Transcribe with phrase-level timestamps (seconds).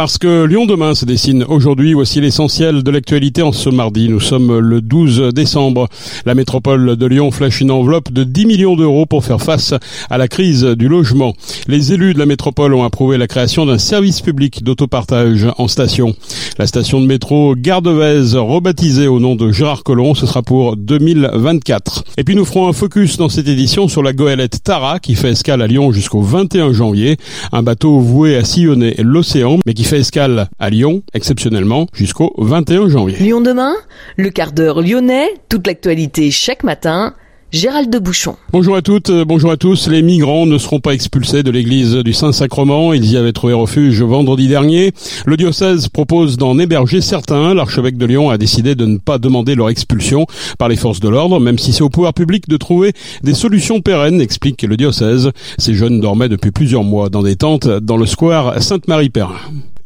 [0.00, 4.08] Parce que Lyon demain se dessine aujourd'hui, voici l'essentiel de l'actualité en ce mardi.
[4.08, 5.88] Nous sommes le 12 décembre.
[6.24, 9.74] La métropole de Lyon flèche une enveloppe de 10 millions d'euros pour faire face
[10.08, 11.34] à la crise du logement.
[11.68, 16.14] Les élus de la métropole ont approuvé la création d'un service public d'autopartage en station.
[16.56, 22.04] La station de métro Gardevez, rebaptisée au nom de Gérard Collomb, ce sera pour 2024.
[22.16, 25.32] Et puis nous ferons un focus dans cette édition sur la goélette Tara qui fait
[25.32, 27.18] escale à Lyon jusqu'au 21 janvier.
[27.52, 32.88] Un bateau voué à sillonner l'océan mais qui fait escale à Lyon, exceptionnellement, jusqu'au 21
[32.88, 33.18] janvier.
[33.18, 33.74] Lyon demain,
[34.16, 37.14] le quart d'heure lyonnais, toute l'actualité chaque matin.
[37.50, 38.36] Gérald de Bouchon.
[38.52, 39.88] Bonjour à toutes, euh, bonjour à tous.
[39.88, 42.92] Les migrants ne seront pas expulsés de l'église du Saint-Sacrement.
[42.92, 44.92] Ils y avaient trouvé refuge vendredi dernier.
[45.26, 47.52] Le diocèse propose d'en héberger certains.
[47.52, 51.08] L'archevêque de Lyon a décidé de ne pas demander leur expulsion par les forces de
[51.08, 52.92] l'ordre, même si c'est au pouvoir public de trouver
[53.24, 55.32] des solutions pérennes, explique le diocèse.
[55.58, 59.34] Ces jeunes dormaient depuis plusieurs mois dans des tentes dans le square Sainte-Marie-Perrin.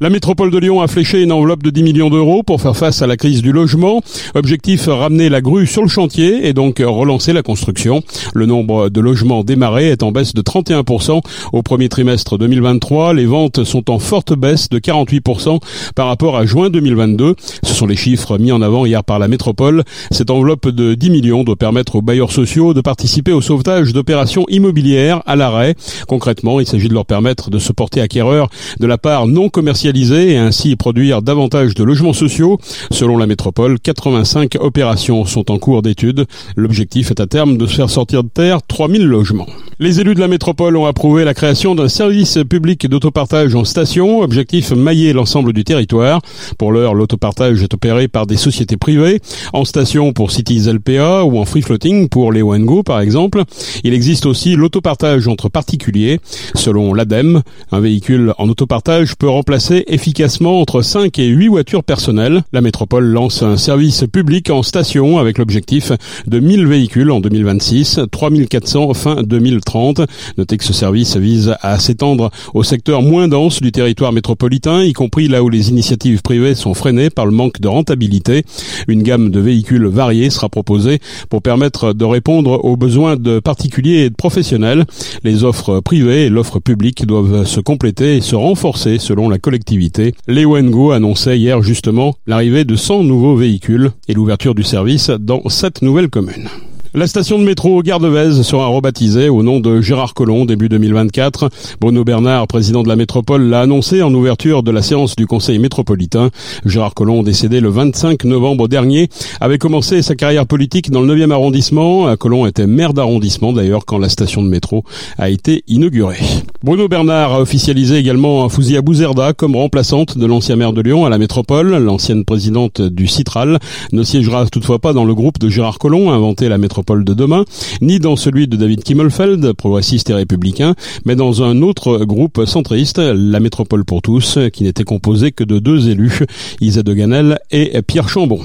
[0.00, 3.00] La métropole de Lyon a fléché une enveloppe de 10 millions d'euros pour faire face
[3.00, 4.02] à la crise du logement.
[4.34, 8.02] Objectif, ramener la grue sur le chantier et donc relancer la construction.
[8.34, 11.20] Le nombre de logements démarrés est en baisse de 31%
[11.52, 13.14] au premier trimestre 2023.
[13.14, 15.60] Les ventes sont en forte baisse de 48%
[15.94, 17.36] par rapport à juin 2022.
[17.62, 19.84] Ce sont les chiffres mis en avant hier par la métropole.
[20.10, 24.44] Cette enveloppe de 10 millions doit permettre aux bailleurs sociaux de participer au sauvetage d'opérations
[24.48, 25.76] immobilières à l'arrêt.
[26.08, 28.48] Concrètement, il s'agit de leur permettre de se porter acquéreur
[28.80, 32.58] de la part non commerciale et ainsi produire davantage de logements sociaux.
[32.90, 36.24] Selon la métropole, 85 opérations sont en cours d'étude.
[36.56, 39.46] L'objectif est à terme de faire sortir de terre 3000 logements.
[39.80, 44.20] Les élus de la métropole ont approuvé la création d'un service public d'autopartage en station.
[44.20, 46.20] Objectif mailler l'ensemble du territoire.
[46.58, 49.20] Pour l'heure, l'autopartage est opéré par des sociétés privées,
[49.52, 53.42] en station pour Cities LPA ou en free floating pour les Go par exemple.
[53.82, 56.20] Il existe aussi l'autopartage entre particuliers.
[56.54, 62.42] Selon l'ADEME, un véhicule en autopartage peut remplacer efficacement entre 5 et 8 voitures personnelles.
[62.52, 65.90] La métropole lance un service public en station avec l'objectif
[66.26, 70.02] de 1000 véhicules en 2026, 3400 fin 2030.
[70.38, 74.92] Notez que ce service vise à s'étendre au secteur moins dense du territoire métropolitain, y
[74.92, 78.44] compris là où les initiatives privées sont freinées par le manque de rentabilité.
[78.86, 84.04] Une gamme de véhicules variés sera proposée pour permettre de répondre aux besoins de particuliers
[84.04, 84.84] et de professionnels.
[85.24, 89.63] Les offres privées et l'offre publique doivent se compléter et se renforcer selon la collectivité
[89.64, 90.14] collectivité.
[90.28, 95.82] Wengo annonçait hier justement l'arrivée de 100 nouveaux véhicules et l'ouverture du service dans cette
[95.82, 96.48] nouvelle commune.
[96.96, 101.50] La station de métro Gardevez sera rebaptisée au nom de Gérard Collomb début 2024.
[101.80, 105.58] Bruno Bernard, président de la métropole, l'a annoncé en ouverture de la séance du conseil
[105.58, 106.30] métropolitain.
[106.64, 109.08] Gérard Collomb, décédé le 25 novembre dernier,
[109.40, 112.16] avait commencé sa carrière politique dans le 9e arrondissement.
[112.16, 114.84] Collomb était maire d'arrondissement d'ailleurs quand la station de métro
[115.18, 116.20] a été inaugurée.
[116.62, 121.08] Bruno Bernard a officialisé également Fouzia Bouzerda comme remplaçante de l'ancien maire de Lyon à
[121.08, 121.76] la métropole.
[121.76, 123.58] L'ancienne présidente du Citral
[123.90, 127.44] ne siégera toutefois pas dans le groupe de Gérard Collomb, inventé la métropole de demain,
[127.80, 130.74] ni dans celui de David Kimmelfeld, progressiste et républicain,
[131.04, 135.58] mais dans un autre groupe centriste, la Métropole pour tous, qui n'était composé que de
[135.58, 136.20] deux élus,
[136.60, 138.40] Isa de Ganel et Pierre Chambon.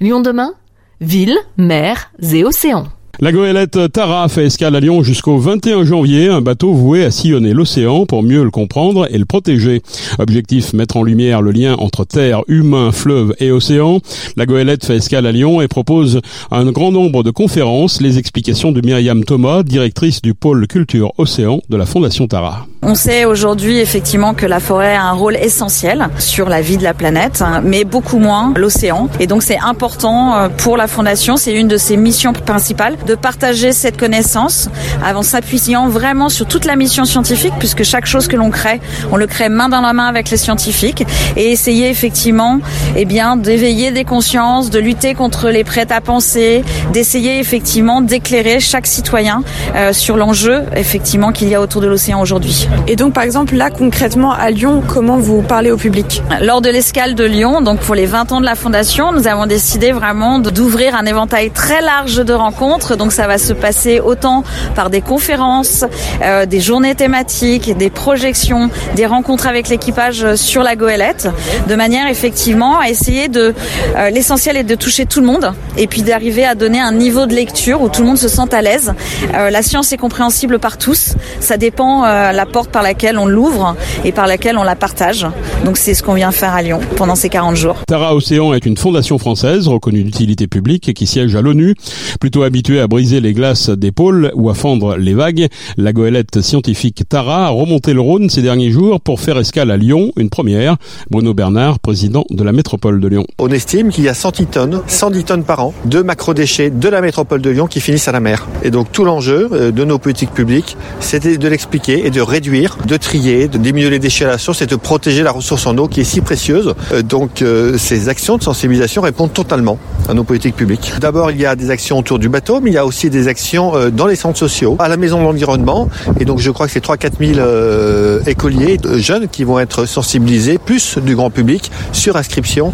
[0.00, 0.52] Lyon demain,
[1.00, 2.86] ville, mer et océan.
[3.20, 7.52] La goélette Tara fait escale à Lyon jusqu'au 21 janvier, un bateau voué à sillonner
[7.52, 9.82] l'océan pour mieux le comprendre et le protéger.
[10.20, 13.98] Objectif, mettre en lumière le lien entre terre, humain, fleuve et océan.
[14.36, 16.20] La goélette fait escale à Lyon et propose
[16.52, 21.60] un grand nombre de conférences, les explications de Myriam Thomas, directrice du pôle culture océan
[21.68, 22.66] de la Fondation Tara.
[22.82, 26.84] On sait aujourd'hui effectivement que la forêt a un rôle essentiel sur la vie de
[26.84, 29.08] la planète, mais beaucoup moins l'océan.
[29.18, 33.14] Et donc c'est important euh, pour la Fondation, c'est une de ses missions principales de
[33.14, 34.68] partager cette connaissance
[35.02, 38.80] en s'appuyant vraiment sur toute la mission scientifique, puisque chaque chose que l'on crée,
[39.10, 41.04] on le crée main dans la main avec les scientifiques,
[41.36, 42.60] et essayer effectivement
[42.96, 48.60] eh bien, d'éveiller des consciences, de lutter contre les prêts à penser, d'essayer effectivement d'éclairer
[48.60, 49.42] chaque citoyen
[49.74, 52.68] euh, sur l'enjeu effectivement qu'il y a autour de l'océan aujourd'hui.
[52.86, 56.22] Et donc par exemple là concrètement à Lyon, comment vous parlez au public?
[56.40, 59.46] Lors de l'escale de Lyon, donc pour les 20 ans de la Fondation, nous avons
[59.46, 64.44] décidé vraiment d'ouvrir un éventail très large de rencontres donc ça va se passer autant
[64.74, 65.84] par des conférences,
[66.22, 71.28] euh, des journées thématiques, des projections, des rencontres avec l'équipage sur la goélette,
[71.68, 73.54] de manière effectivement à essayer de
[73.96, 77.26] euh, l'essentiel est de toucher tout le monde et puis d'arriver à donner un niveau
[77.26, 78.94] de lecture où tout le monde se sent à l'aise.
[79.34, 81.14] Euh, la science est compréhensible par tous.
[81.40, 85.26] Ça dépend la porte par laquelle on l'ouvre et par laquelle on la partage.
[85.64, 87.76] Donc c'est ce qu'on vient faire à Lyon pendant ces 40 jours.
[87.86, 91.74] Tara Océan est une fondation française reconnue d'utilité publique qui siège à l'ONU,
[92.20, 96.40] plutôt habituée à briser les glaces des pôles ou à fendre les vagues, la goélette
[96.40, 100.30] scientifique Tara a remonté le Rhône ces derniers jours pour faire escale à Lyon, une
[100.30, 100.76] première.
[101.10, 103.26] Bruno Bernard, président de la métropole de Lyon.
[103.38, 107.00] On estime qu'il y a 110 tonnes, 110 tonnes par an de macro-déchets de la
[107.00, 108.46] métropole de Lyon qui finissent à la mer.
[108.62, 112.78] Et donc tout l'enjeu euh, de nos politiques publiques, c'était de l'expliquer et de réduire,
[112.86, 115.76] de trier, de diminuer les déchets à la source et de protéger la ressource en
[115.78, 116.74] eau qui est si précieuse.
[116.92, 119.78] Euh, donc euh, ces actions de sensibilisation répondent totalement
[120.08, 120.92] à nos politiques publiques.
[121.00, 123.72] D'abord, il y a des actions autour du bateau, il y a aussi des actions
[123.90, 125.88] dans les centres sociaux, à la maison de l'environnement.
[126.20, 130.98] Et donc je crois que c'est 3-4 000 écoliers, jeunes qui vont être sensibilisés, plus
[130.98, 132.72] du grand public, sur inscription,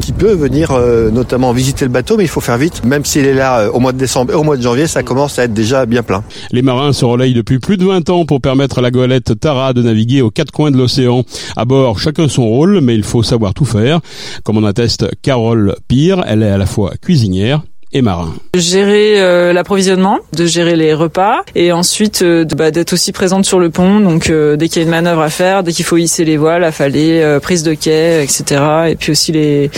[0.00, 0.72] qui peut venir
[1.12, 3.92] notamment visiter le bateau, mais il faut faire vite, même s'il est là au mois
[3.92, 6.24] de décembre et au mois de janvier, ça commence à être déjà bien plein.
[6.50, 9.72] Les marins se relayent depuis plus de 20 ans pour permettre à la goélette Tara
[9.72, 11.22] de naviguer aux quatre coins de l'océan.
[11.56, 14.00] À bord, chacun son rôle, mais il faut savoir tout faire.
[14.42, 17.62] Comme on atteste Carole Pire, elle est à la fois cuisinière,
[17.92, 18.34] et marin.
[18.54, 23.58] Gérer euh, l'approvisionnement, de gérer les repas et ensuite euh, bah, d'être aussi présente sur
[23.58, 24.00] le pont.
[24.00, 26.36] Donc euh, dès qu'il y a une manœuvre à faire, dès qu'il faut hisser les
[26.36, 28.60] voiles, affaler, prise de quai, etc.
[28.90, 29.70] Et puis aussi les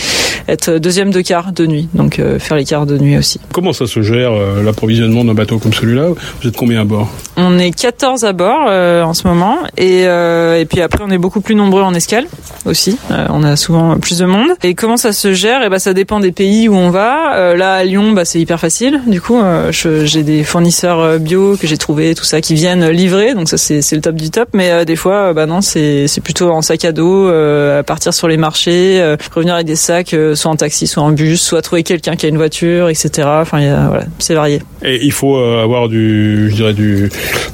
[0.47, 3.39] être deuxième de quart de nuit, donc faire les quarts de nuit aussi.
[3.53, 4.31] Comment ça se gère
[4.63, 6.07] l'approvisionnement d'un bateau comme celui-là?
[6.41, 7.07] Vous êtes combien à bord?
[7.37, 11.41] On est 14 à bord en ce moment et, et puis après on est beaucoup
[11.41, 12.25] plus nombreux en escale
[12.65, 12.97] aussi.
[13.29, 14.49] on a souvent plus de monde.
[14.63, 15.61] Et comment ça se gère?
[15.61, 17.55] Et eh ben ça dépend des pays où on va.
[17.55, 19.01] là à Lyon bah, c'est hyper facile.
[19.07, 22.89] Du coup, euh, j'ai des fournisseurs euh, bio que j'ai trouvé, tout ça, qui viennent
[22.89, 23.33] livrer.
[23.33, 24.49] Donc ça, c'est le top du top.
[24.53, 28.27] Mais euh, des fois, bah non, c'est plutôt en sac à dos, à partir sur
[28.27, 32.15] les marchés, revenir avec des sacs, soit en taxi, soit en bus, soit trouver quelqu'un
[32.15, 33.27] qui a une voiture, etc.
[33.41, 34.61] Enfin, voilà, c'est varié.
[34.83, 37.09] Et il faut avoir du, je dirais du,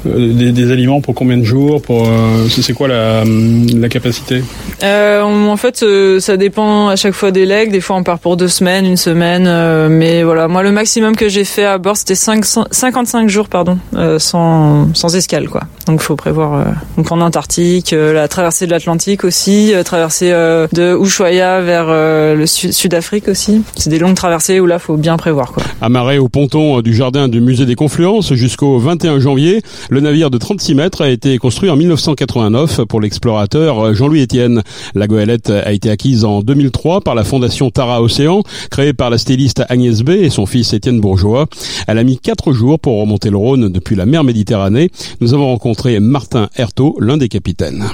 [0.05, 2.07] des, aliments pour combien de jours Pour
[2.49, 4.41] c'est quoi la, la capacité?
[4.83, 5.83] En fait,
[6.19, 7.71] ça dépend à chaque fois des legs.
[7.71, 11.29] Des fois, on part pour deux semaines, une semaine, mais voilà moi le maximum que
[11.29, 15.61] j'ai fait à bord c'était 55 jours pardon, euh, sans, sans escale quoi.
[15.87, 16.63] Donc faut prévoir euh,
[16.97, 23.27] donc en Antarctique, euh, la traversée de l'Atlantique aussi, traversée de Ushuaia vers le Sud-Afrique
[23.27, 23.63] aussi.
[23.75, 25.63] C'est des longues traversées où là faut bien prévoir quoi.
[25.81, 30.37] Amarré au ponton du jardin du musée des Confluences jusqu'au 21 janvier, le navire de
[30.37, 34.61] 36 mètres a été construit en 1989 pour l'explorateur Jean-Louis Etienne.
[34.93, 39.17] La goélette a été acquise en 2003 par la fondation Tara Océan, créée par la
[39.17, 41.45] styliste Agnès B son fils Étienne Bourgeois.
[41.87, 44.89] Elle a mis quatre jours pour remonter le Rhône depuis la mer Méditerranée.
[45.21, 47.85] Nous avons rencontré Martin Herto, l'un des capitaines.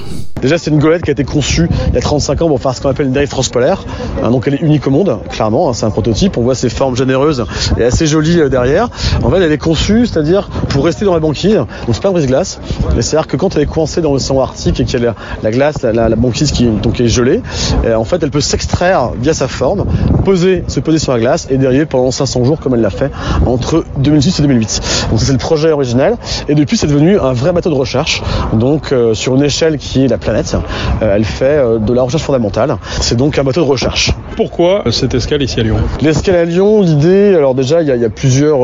[0.42, 2.74] Déjà, c'est une golette qui a été conçue il y a 35 ans pour faire
[2.74, 3.84] ce qu'on appelle une dérive transpolaire.
[4.22, 5.68] Hein, donc, elle est unique au monde, clairement.
[5.68, 6.36] Hein, c'est un prototype.
[6.36, 7.44] On voit ses formes généreuses
[7.78, 8.90] et assez jolies euh, derrière.
[9.22, 11.54] En fait, elle est conçue, c'est-à-dire pour rester dans la banquise.
[11.54, 12.60] Donc, c'est pas un brise-glace.
[12.94, 15.50] Mais c'est-à-dire que quand elle est coincée dans l'océan Arctique et qu'il y a la,
[15.50, 17.40] glace, la, banquise qui, est gelée,
[17.84, 19.86] euh, en fait, elle peut s'extraire via sa forme,
[20.24, 23.10] poser, se poser sur la glace et dériver pendant 500 jours comme elle l'a fait
[23.46, 24.82] entre 2006 et 2008.
[25.10, 26.16] Donc c'est le projet original
[26.48, 28.22] et depuis c'est devenu un vrai bateau de recherche.
[28.52, 30.56] Donc euh, sur une échelle qui est la planète,
[31.02, 32.76] euh, elle fait euh, de la recherche fondamentale.
[33.00, 34.12] C'est donc un bateau de recherche.
[34.36, 35.76] Pourquoi cette escale ici à Lyon?
[36.00, 38.58] L'escale à Lyon, l'idée, alors déjà il y, a, plusieurs,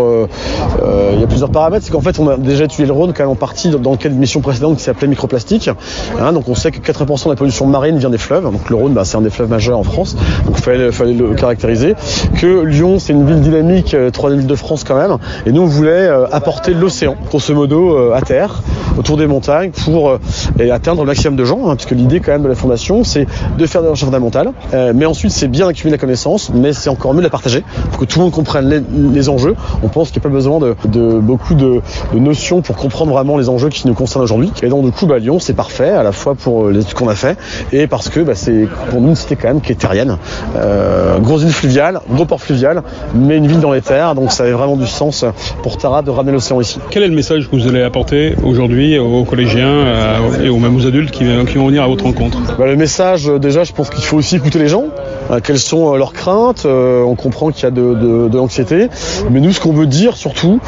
[1.14, 1.84] il y a plusieurs paramètres.
[1.86, 3.96] C'est qu'en fait on a déjà étudié le Rhône quand même en partie dans le
[3.96, 5.70] cadre d'une mission précédente qui s'appelait microplastique.
[6.20, 8.44] Hein, donc on sait que 80% de la pollution marine vient des fleuves.
[8.44, 10.16] Donc le Rhône, bah, c'est un des fleuves majeurs en France.
[10.46, 11.94] Donc il fallait, fallait le caractériser.
[12.38, 15.16] Que Lyon, c'est une ville dynamique euh, trois villes de France quand même.
[15.46, 18.62] Et nous, on voulait euh, apporter l'océan, grosso modo, euh, à terre,
[18.98, 20.18] autour des montagnes, pour
[20.72, 23.26] atteindre le maximum de gens, hein, puisque l'idée quand même de la fondation, c'est
[23.56, 24.52] de faire des recherches fondamentales.
[24.94, 28.00] mais ensuite, c'est bien d'accumuler la connaissance, mais c'est encore mieux de la partager, pour
[28.00, 29.54] que tout le monde comprenne les, enjeux.
[29.82, 31.80] On pense qu'il n'y a pas besoin de, beaucoup de,
[32.14, 34.52] notions pour comprendre vraiment les enjeux qui nous concernent aujourd'hui.
[34.62, 37.14] Et donc, du coup, bah, Lyon, c'est parfait, à la fois pour les qu'on a
[37.14, 37.38] fait,
[37.72, 40.16] et parce que bah, c'est pour nous une cité quand même qui est terrienne.
[41.22, 42.82] grosse ville fluviale, gros port fluvial,
[43.14, 45.24] mais une ville dans les terres, donc ça avait vraiment du sens
[45.62, 46.78] pour Tara de ramener l'océan ici.
[46.90, 50.76] Quel est le message que vous allez apporter aujourd'hui aux collégiens euh, et aux mêmes
[50.76, 52.38] aux adultes qui, vont venir à votre rencontre?
[52.58, 54.84] Bah, Le message, déjà, je pense qu'il faut aussi écouter les gens.
[55.30, 58.88] Euh, quelles sont leurs craintes On comprend qu'il y a de, l'anxiété,
[59.30, 60.60] mais nous, ce qu'on veut dire surtout,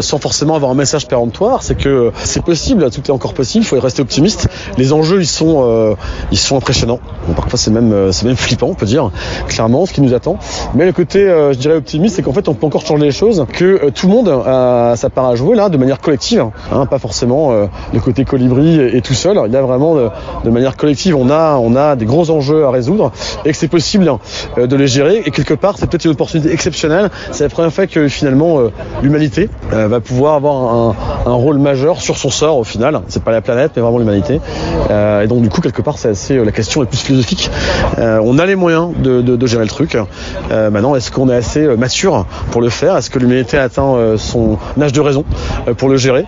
[0.00, 3.64] sans forcément avoir un message péremptoire, c'est que c'est possible, tout est encore possible.
[3.64, 4.48] Il faut rester optimiste.
[4.78, 5.96] Les enjeux, ils sont,
[6.30, 7.00] ils sont impressionnants.
[7.36, 9.10] parfois, c'est même, c'est même flippant, on peut dire
[9.48, 10.38] clairement ce qui nous attend.
[10.74, 13.44] Mais le côté, je dirais optimiste, c'est qu'en fait, on peut encore changer les choses,
[13.52, 16.86] que euh, tout le monde a sa part à jouer là, de manière collective, hein,
[16.86, 19.40] pas forcément euh, le côté colibri et, tout seul.
[19.46, 19.96] Il y a vraiment
[20.44, 23.12] de, manière collective, on a, on a des gros enjeux à résoudre
[23.44, 25.22] et que c'est possible euh, de les gérer.
[25.24, 27.10] Et quelque part, c'est peut-être une opportunité exceptionnelle.
[27.30, 28.60] C'est la première fois que finalement
[29.02, 30.94] l'humanité va pouvoir avoir
[31.26, 33.02] un rôle majeur sur son sort au final.
[33.08, 34.40] C'est pas la planète, mais vraiment l'humanité.
[34.90, 37.50] et donc du coup, quelque part, c'est assez la question est plus philosophique.
[37.98, 39.96] on a les moyens de, de, de gérer le truc.
[40.50, 42.96] maintenant, est-ce qu'on est assez mature pour le faire?
[42.96, 45.24] Est-ce que l'humanité a atteint son âge de raison
[45.76, 46.24] pour le gérer?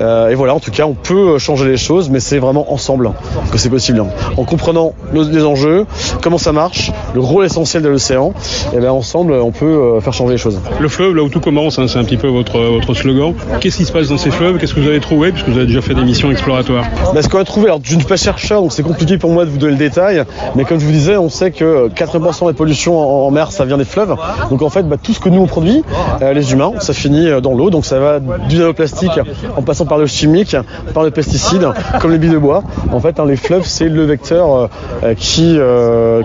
[0.00, 3.12] Et voilà, en tout cas, on peut changer les choses, mais c'est vraiment ensemble
[3.50, 4.02] que c'est possible.
[4.36, 5.86] En comprenant les enjeux,
[6.22, 8.32] comment ça marche, le rôle essentiel de l'océan,
[8.74, 10.60] et bien ensemble, on peut faire changer les choses.
[10.80, 13.34] Le fleuve, là où tout commence, hein, c'est un petit peu votre, votre slogan.
[13.60, 14.58] Qu'est-ce qui se passe dans ces fleuves?
[14.58, 15.32] Qu'est-ce que vous avez trouvé?
[15.32, 16.84] Puisque vous avez déjà fait des missions exploratoires.
[17.14, 19.30] Bah, ce qu'on a trouvé, alors je ne suis pas chercheur, donc c'est compliqué pour
[19.30, 22.48] moi de vous donner le détail, mais comme je vous disais, on sait que 80%
[22.48, 24.14] des pollutions en, mer, ça vient des fleuves.
[24.50, 25.82] Donc en fait, bah, tout ce que nous on produit,
[26.22, 27.70] euh, les humains, ça finit euh, dans l'eau.
[27.70, 29.18] Donc ça va du nanoplastique
[29.56, 30.56] en passant par le chimique,
[30.94, 31.68] par le pesticide,
[32.00, 32.62] comme les billes de bois.
[32.92, 34.70] En fait, hein, les fleuves, c'est le vecteur
[35.02, 35.58] euh, qui,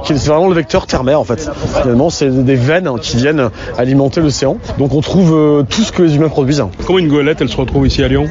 [0.03, 1.50] qui est vraiment le vecteur terre-mer en fait.
[1.82, 4.58] Finalement, c'est des veines qui viennent alimenter l'océan.
[4.77, 6.63] Donc on trouve tout ce que les humains produisent.
[6.86, 8.25] Comment une goélette, elle se retrouve ici à Lyon?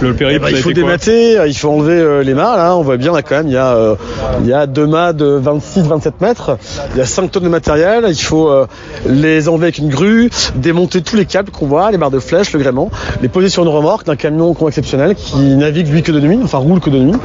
[0.00, 2.56] Le périple, bah, il faut démater, il faut enlever les mâts.
[2.56, 3.96] Là, on voit bien là quand même, il y a,
[4.40, 6.58] il y a deux mâts de 26-27 mètres.
[6.94, 8.06] Il y a 5 tonnes de matériel.
[8.08, 8.50] Il faut
[9.06, 12.52] les enlever avec une grue, démonter tous les câbles qu'on voit, les barres de flèches,
[12.52, 12.90] le gréement,
[13.22, 16.58] les poser sur une remorque d'un camion exceptionnel qui navigue lui que de nuit, enfin
[16.58, 17.16] roule que de nuit,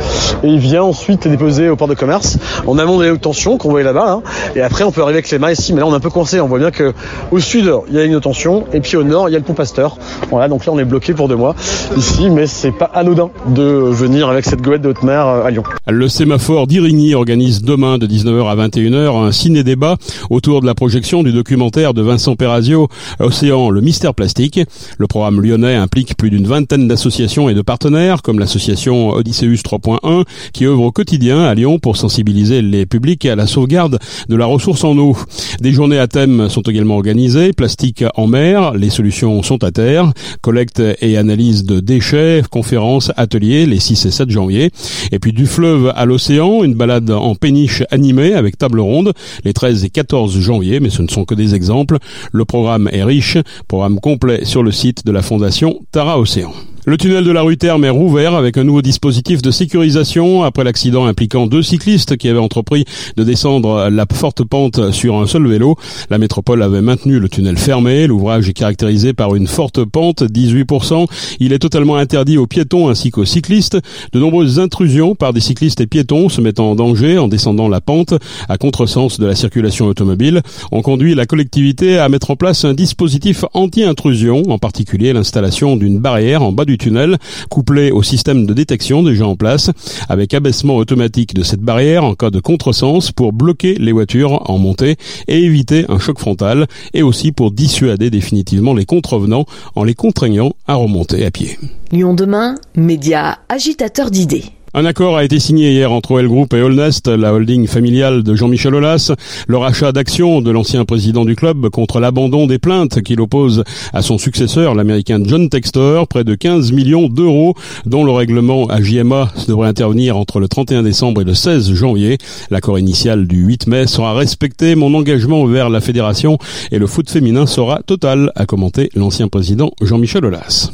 [0.43, 2.37] et il vient ensuite déposer au port de commerce
[2.67, 4.11] en amont de la haute tension qu'on voyait là-bas.
[4.11, 4.21] Hein.
[4.55, 6.09] Et après, on peut arriver avec les mâts ici, mais là on est un peu
[6.09, 6.39] coincé.
[6.39, 6.93] On voit bien que
[7.31, 9.45] au sud il y a une tension, et puis au nord il y a le
[9.45, 9.97] pont Pasteur.
[10.29, 11.55] Voilà, donc là on est bloqué pour deux mois
[11.97, 15.51] ici, mais c'est pas anodin de venir avec cette goélette de haute mer euh, à
[15.51, 15.63] Lyon.
[15.87, 19.97] Le sémaphore d'Irigny organise demain de 19h à 21h un ciné-débat
[20.29, 22.87] autour de la projection du documentaire de Vincent Perazio,
[23.19, 24.59] Océan, le mystère plastique.
[24.97, 30.23] Le programme lyonnais implique plus d'une vingtaine d'associations et de partenaires, comme l'association Odysseus 3.1,
[30.53, 34.45] qui œuvre au quotidien à Lyon pour sensibiliser les publics à la sauvegarde de la
[34.45, 35.17] ressource en eau.
[35.59, 40.13] Des journées à thème sont également organisées, plastique en mer, les solutions sont à terre,
[40.41, 44.71] collecte et analyse de déchets, conférences, ateliers les 6 et 7 janvier.
[45.11, 49.11] Et puis du fleuve à l'océan, une balade en péniche animée avec table ronde
[49.43, 51.97] les 13 et 14 janvier, mais ce ne sont que des exemples.
[52.31, 56.53] Le programme est riche, programme complet sur le site de la fondation Tara Océan.
[56.85, 60.63] Le tunnel de la rue Terme est rouvert avec un nouveau dispositif de sécurisation après
[60.63, 62.85] l'accident impliquant deux cyclistes qui avaient entrepris
[63.17, 65.75] de descendre la forte pente sur un seul vélo.
[66.09, 68.07] La métropole avait maintenu le tunnel fermé.
[68.07, 71.07] L'ouvrage est caractérisé par une forte pente, 18%.
[71.41, 73.77] Il est totalement interdit aux piétons ainsi qu'aux cyclistes.
[74.13, 77.81] De nombreuses intrusions par des cyclistes et piétons se mettant en danger en descendant la
[77.81, 78.13] pente
[78.47, 82.73] à contresens de la circulation automobile ont conduit la collectivité à mettre en place un
[82.73, 87.17] dispositif anti-intrusion, en particulier l'installation d'une barrière en bas du tunnel,
[87.49, 89.71] couplé au système de détection déjà en place,
[90.07, 94.57] avec abaissement automatique de cette barrière en cas de contresens pour bloquer les voitures en
[94.57, 94.95] montée
[95.27, 99.45] et éviter un choc frontal, et aussi pour dissuader définitivement les contrevenants
[99.75, 101.57] en les contraignant à remonter à pied.
[101.91, 104.45] Lyon demain, média agitateur d'idées.
[104.75, 108.35] Un accord a été signé hier entre El Group et Allnest, la holding familiale de
[108.35, 109.11] Jean-Michel Aulas.
[109.47, 114.03] Le rachat d'actions de l'ancien président du club contre l'abandon des plaintes qu'il oppose à
[114.03, 117.55] son successeur, l'américain John Textor, près de 15 millions d'euros,
[117.87, 122.19] dont le règlement à JMA devrait intervenir entre le 31 décembre et le 16 janvier.
[122.51, 124.75] L'accord initial du 8 mai sera respecté.
[124.75, 126.37] Mon engagement vers la fédération
[126.71, 130.69] et le foot féminin sera total, a commenté l'ancien président Jean-Michel Aulas.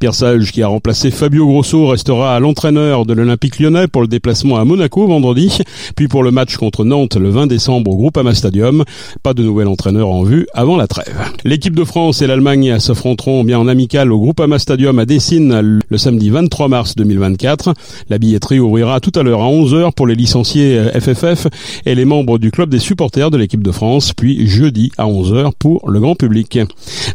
[0.00, 4.08] Pierre Sage, qui a remplacé Fabio Grosso, restera à l'entraîneur de l'Olympique lyonnais pour le
[4.08, 5.58] déplacement à Monaco vendredi,
[5.94, 8.82] puis pour le match contre Nantes le 20 décembre au Groupama Stadium.
[9.22, 11.14] Pas de nouvel entraîneur en vue avant la trêve.
[11.44, 15.98] L'équipe de France et l'Allemagne s'affronteront bien en amical au Groupama Stadium à Dessine le
[15.98, 17.74] samedi 23 mars 2024.
[18.08, 21.48] La billetterie ouvrira tout à l'heure à 11h pour les licenciés FFF
[21.84, 25.50] et les membres du club des supporters de l'équipe de France, puis jeudi à 11h
[25.58, 26.58] pour le grand public.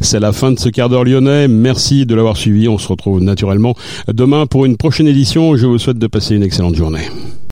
[0.00, 1.48] C'est la fin de ce quart d'heure lyonnais.
[1.48, 2.68] Merci de l'avoir suivi.
[2.76, 3.74] On se retrouve naturellement
[4.06, 5.56] demain pour une prochaine édition.
[5.56, 7.08] Je vous souhaite de passer une excellente journée.